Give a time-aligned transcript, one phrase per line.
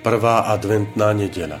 [0.00, 1.60] Prvá adventná nedela.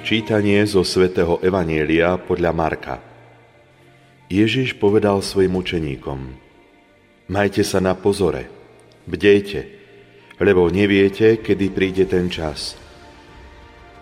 [0.00, 2.96] Čítanie zo svätého Evanielia podľa Marka.
[4.32, 6.32] Ježiš povedal svojim učeníkom:
[7.28, 8.48] Majte sa na pozore,
[9.04, 9.68] bdejte,
[10.40, 12.72] lebo neviete, kedy príde ten čas–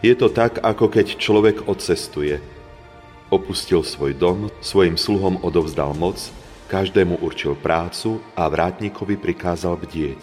[0.00, 2.40] je to tak, ako keď človek odcestuje.
[3.28, 6.18] Opustil svoj dom, svojim sluhom odovzdal moc,
[6.72, 10.20] každému určil prácu a vrátnikovi prikázal bdieť.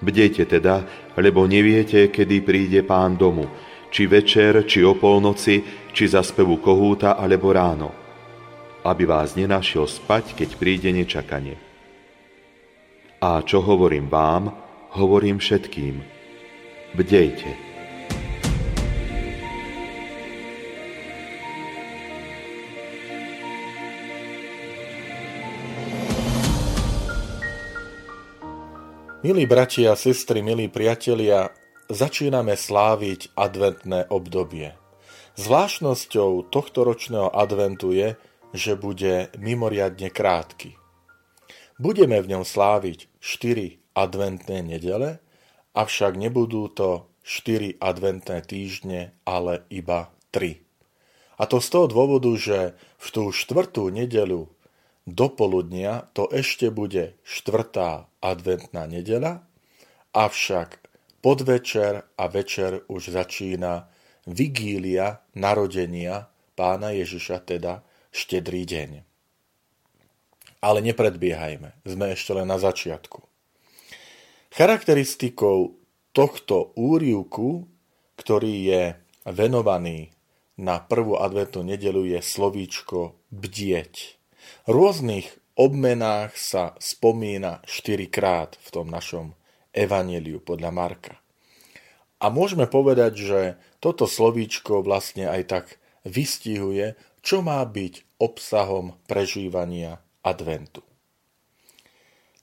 [0.00, 0.84] Bdejte teda,
[1.16, 3.48] lebo neviete, kedy príde pán domu,
[3.88, 7.90] či večer, či o polnoci, či za spevu kohúta, alebo ráno,
[8.84, 11.56] aby vás nenašiel spať, keď príde nečakanie.
[13.24, 14.52] A čo hovorím vám,
[15.00, 16.04] hovorím všetkým.
[16.92, 17.65] Bdejte.
[29.26, 31.50] Milí bratia a sestry, milí priatelia,
[31.90, 34.78] začíname sláviť adventné obdobie.
[35.34, 38.14] Zvláštnosťou tohto ročného adventu je,
[38.54, 40.78] že bude mimoriadne krátky.
[41.74, 45.18] Budeme v ňom sláviť 4 adventné nedele,
[45.74, 50.62] avšak nebudú to 4 adventné týždne, ale iba 3.
[51.42, 54.46] A to z toho dôvodu, že v tú štvrtú nedelu
[55.06, 59.46] do poludnia to ešte bude štvrtá adventná nedela,
[60.10, 60.82] avšak
[61.22, 63.86] podvečer a večer už začína
[64.26, 66.26] vigília narodenia
[66.58, 68.90] pána Ježiša, teda štedrý deň.
[70.58, 73.22] Ale nepredbiehajme, sme ešte len na začiatku.
[74.50, 75.78] Charakteristikou
[76.10, 77.68] tohto úrivku,
[78.18, 78.82] ktorý je
[79.28, 80.10] venovaný
[80.56, 84.16] na prvú adventnú nedelu, je slovíčko bdieť
[84.68, 89.32] rôznych obmenách sa spomína štyrikrát v tom našom
[89.72, 91.14] evaneliu podľa Marka.
[92.16, 93.40] A môžeme povedať, že
[93.80, 95.66] toto slovíčko vlastne aj tak
[96.08, 100.80] vystihuje, čo má byť obsahom prežívania adventu.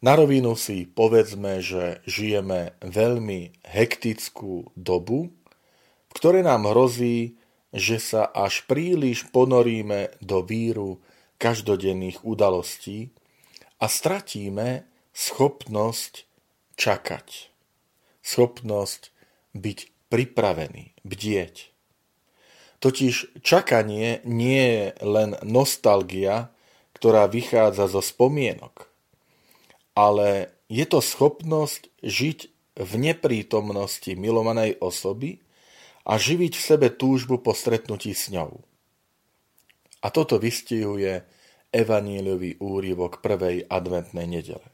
[0.04, 5.32] Na rovinu si povedzme, že žijeme veľmi hektickú dobu,
[6.12, 7.40] v ktorej nám hrozí,
[7.72, 11.02] že sa až príliš ponoríme do víru
[11.44, 13.12] každodenných udalostí
[13.84, 16.24] a stratíme schopnosť
[16.80, 17.52] čakať.
[18.24, 19.12] Schopnosť
[19.52, 21.76] byť pripravený, bdieť.
[22.80, 26.52] Totiž čakanie nie je len nostalgia,
[26.96, 28.88] ktorá vychádza zo spomienok,
[29.96, 32.40] ale je to schopnosť žiť
[32.80, 35.44] v neprítomnosti milovanej osoby
[36.08, 38.64] a živiť v sebe túžbu po stretnutí s ňou.
[40.04, 41.24] A toto vystihuje
[41.74, 44.68] evaníliový úrivok prvej adventnej nedele.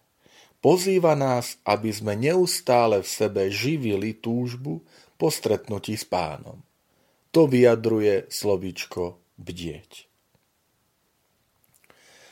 [0.60, 4.84] Pozýva nás, aby sme neustále v sebe živili túžbu
[5.16, 6.60] po stretnutí s pánom.
[7.32, 10.10] To vyjadruje slovíčko bdieť.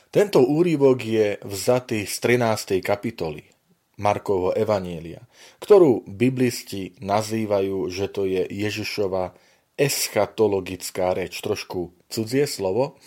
[0.08, 2.80] Tento úrivok je vzatý z 13.
[2.84, 3.44] kapitoly
[4.00, 5.24] Markovho Evanielia,
[5.60, 9.36] ktorú biblisti nazývajú, že to je Ježišova
[9.78, 12.98] eschatologická reč, trošku cudzie slovo.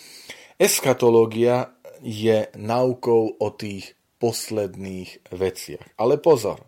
[0.56, 5.86] Eschatológia je naukou o tých posledných veciach.
[6.00, 6.66] Ale pozor,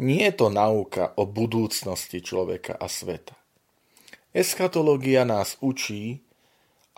[0.00, 3.38] nie je to nauka o budúcnosti človeka a sveta.
[4.34, 6.26] Eschatológia nás učí,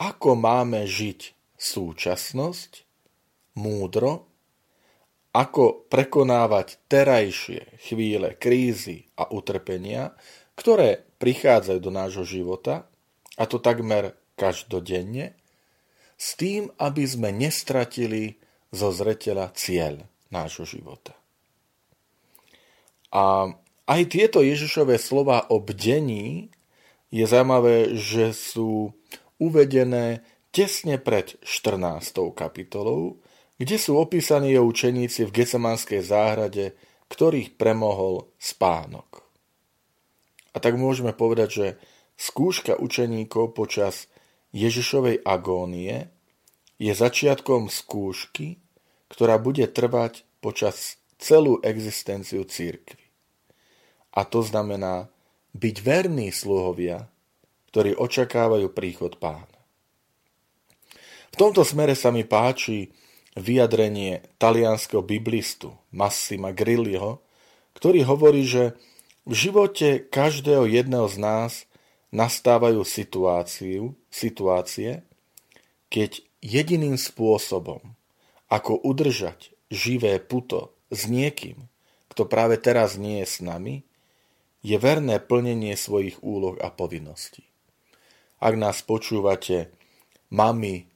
[0.00, 2.87] ako máme žiť súčasnosť,
[3.56, 4.28] múdro,
[5.37, 10.16] ako prekonávať terajšie chvíle krízy a utrpenia,
[10.56, 12.88] ktoré prichádzajú do nášho života,
[13.37, 15.37] a to takmer každodenne,
[16.17, 18.41] s tým, aby sme nestratili
[18.73, 21.12] zo zreteľa cieľ nášho života.
[23.12, 23.53] A
[23.87, 26.50] aj tieto Ježišové slova o bdení
[27.12, 28.97] je zaujímavé, že sú
[29.38, 32.32] uvedené tesne pred 14.
[32.32, 33.20] kapitolou,
[33.61, 36.76] kde sú opísaní jeho učeníci v Gecemanskej záhrade,
[37.12, 39.25] ktorých premohol spánok.
[40.56, 41.67] A tak môžeme povedať, že
[42.17, 44.08] skúška učeníkov počas
[44.56, 46.08] Ježišovej agónie
[46.81, 48.56] je začiatkom skúšky,
[49.12, 53.05] ktorá bude trvať počas celú existenciu církvy.
[54.17, 55.12] A to znamená
[55.53, 57.05] byť verní sluhovia,
[57.69, 59.53] ktorí očakávajú príchod pána.
[61.32, 62.97] V tomto smere sa mi páči
[63.37, 67.20] vyjadrenie talianského biblistu Massima Grilliho,
[67.76, 68.73] ktorý hovorí, že
[69.26, 71.52] v živote každého jedného z nás
[72.14, 75.02] nastávajú situáciu, situácie,
[75.90, 77.82] keď jediným spôsobom,
[78.46, 81.67] ako udržať živé puto s niekým,
[82.06, 83.82] kto práve teraz nie je s nami,
[84.62, 87.43] je verné plnenie svojich úloh a povinností.
[88.38, 89.75] Ak nás počúvate,
[90.31, 90.87] mami,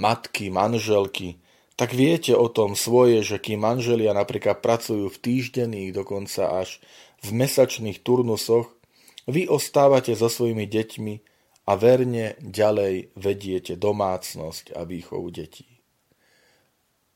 [0.00, 1.36] matky, manželky,
[1.74, 6.78] tak viete o tom svoje, že kým manželia napríklad pracujú v týždenných, dokonca až
[7.24, 8.68] v mesačných turnusoch,
[9.24, 11.14] vy ostávate so svojimi deťmi
[11.64, 15.64] a verne ďalej vediete domácnosť a výchovu detí.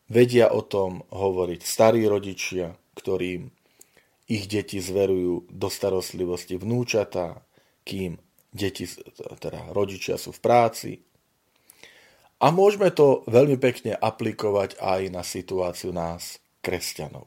[0.08, 3.52] Vedia o tom hovoriť starí rodičia, ktorým
[4.28, 7.44] ich deti zverujú do starostlivosti vnúčatá,
[7.84, 8.16] kým
[8.48, 8.88] deti,
[9.36, 10.90] teda rodičia sú v práci,
[12.38, 17.26] a môžeme to veľmi pekne aplikovať aj na situáciu nás, kresťanov.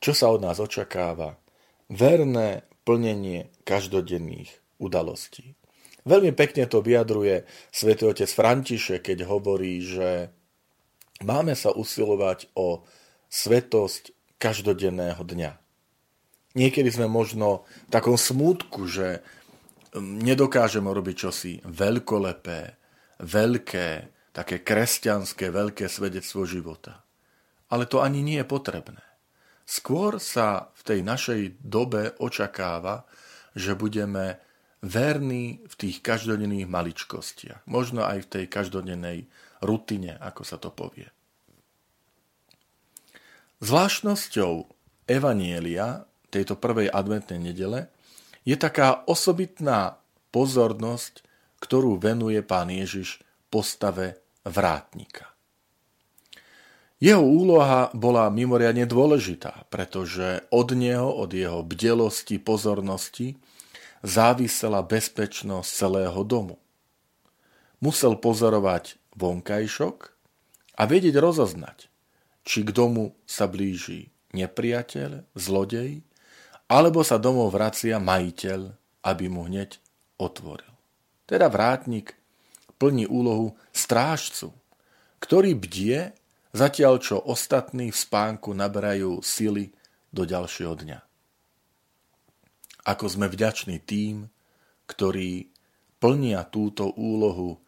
[0.00, 1.36] Čo sa od nás očakáva?
[1.86, 5.54] Verné plnenie každodenných udalostí.
[6.06, 10.30] Veľmi pekne to vyjadruje svätý otec František, keď hovorí, že
[11.22, 12.86] máme sa usilovať o
[13.26, 15.52] svetosť každodenného dňa.
[16.56, 19.20] Niekedy sme možno v takom smútku, že
[19.92, 22.60] mm, nedokážeme robiť čosi veľkolepé,
[23.20, 23.88] veľké,
[24.30, 27.04] také kresťanské veľké svedectvo života.
[27.66, 29.02] Ale to ani nie je potrebné.
[29.66, 33.02] Skôr sa v tej našej dobe očakáva,
[33.52, 34.38] že budeme
[34.80, 37.66] verní v tých každodenných maličkostiach.
[37.66, 39.18] Možno aj v tej každodennej
[39.66, 41.10] rutine, ako sa to povie.
[43.58, 44.52] Zvláštnosťou
[45.10, 47.90] Evanielia tejto prvej adventnej nedele
[48.46, 49.98] je taká osobitná
[50.30, 51.26] pozornosť
[51.60, 55.35] ktorú venuje pán Ježiš postave vrátnika.
[56.96, 63.36] Jeho úloha bola mimoriadne dôležitá, pretože od neho, od jeho bdelosti, pozornosti
[64.00, 66.56] závisela bezpečnosť celého domu.
[67.84, 69.96] Musel pozorovať vonkajšok
[70.80, 71.92] a vedieť rozoznať,
[72.48, 76.00] či k domu sa blíži nepriateľ, zlodej,
[76.72, 78.60] alebo sa domov vracia majiteľ,
[79.04, 79.76] aby mu hneď
[80.16, 80.72] otvoril.
[81.28, 82.16] Teda vrátnik
[82.80, 84.56] plní úlohu strážcu,
[85.20, 86.16] ktorý bdie,
[86.56, 89.70] zatiaľ čo ostatní v spánku naberajú sily
[90.08, 90.98] do ďalšieho dňa.
[92.88, 94.30] Ako sme vďační tým,
[94.88, 95.52] ktorí
[96.00, 97.58] plnia túto úlohu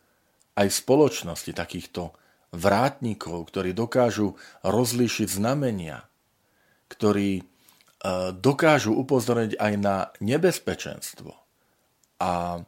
[0.56, 2.14] aj v spoločnosti takýchto
[2.55, 6.08] vrátnikov, ktorí dokážu rozlíšiť znamenia,
[6.88, 7.43] ktorí e,
[8.32, 11.37] dokážu upozorniť aj na nebezpečenstvo
[12.19, 12.62] a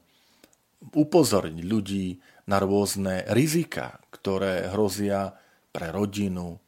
[0.92, 2.06] upozorniť ľudí
[2.50, 5.38] na rôzne rizika, ktoré hrozia
[5.70, 6.58] pre rodinu,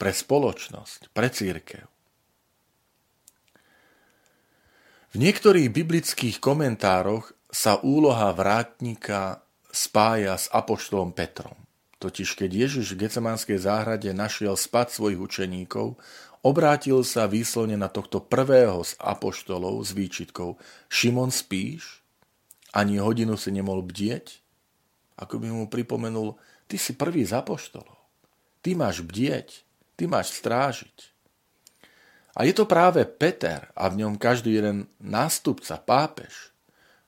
[0.00, 1.84] pre spoločnosť, pre církev.
[5.10, 9.42] V niektorých biblických komentároch sa úloha vrátnika
[9.74, 11.58] spája s apoštolom Petrom.
[12.00, 16.00] Totiž keď Ježiš v Gecemanskej záhrade našiel spať svojich učeníkov,
[16.40, 20.56] obrátil sa výslovne na tohto prvého z apoštolov s výčitkou
[20.88, 22.00] Šimon spíš?
[22.72, 24.40] Ani hodinu si nemohol bdieť,
[25.20, 26.40] ako by mu pripomenul,
[26.70, 27.99] ty si prvý z apoštolov.
[28.60, 29.64] Ty máš bdieť,
[29.96, 31.12] ty máš strážiť.
[32.36, 36.54] A je to práve Peter a v ňom každý jeden nástupca, pápež,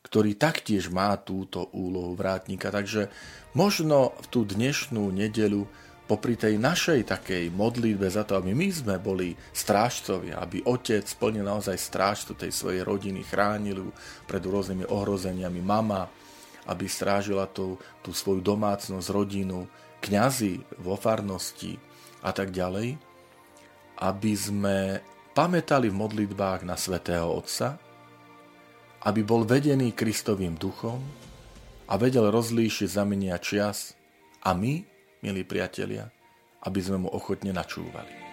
[0.02, 2.75] ktorý taktiež má túto úlohu vrátnika.
[2.75, 3.09] Takže
[3.54, 5.64] možno v tú dnešnú nedelu
[6.11, 11.47] popri tej našej takej modlitbe za to, aby my sme boli strážcovia, aby otec splnil
[11.47, 13.90] naozaj strážcu tej svojej rodiny, chránil ju
[14.28, 16.11] pred rôznymi ohrozeniami, mama,
[16.68, 19.64] aby strážila tú, tú svoju domácnosť, rodinu,
[20.02, 21.78] kňazi vo farnosti
[22.26, 22.99] a tak ďalej,
[24.02, 24.99] aby sme
[25.32, 27.78] pamätali v modlitbách na svätého Otca,
[29.06, 30.99] aby bol vedený Kristovým duchom
[31.87, 33.94] a vedel rozlíšiť zamenia čias
[34.42, 34.82] a my,
[35.23, 36.11] milí priatelia,
[36.66, 38.32] aby sme mu ochotne načúvali.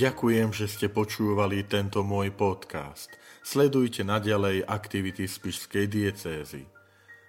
[0.00, 3.12] Ďakujem, že ste počúvali tento môj podcast.
[3.44, 6.64] Sledujte naďalej aktivity Spišskej diecézy.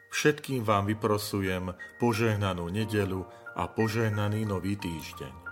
[0.07, 3.27] Všetkým vám vyprosujem požehnanú nedelu
[3.59, 5.50] a požehnaný nový týždeň.